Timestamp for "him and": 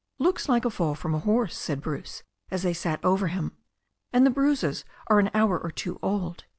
3.27-4.25